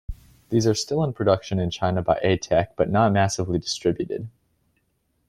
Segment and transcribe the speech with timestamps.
[0.49, 4.29] These are still in production in China by Eittek but not massively distributed.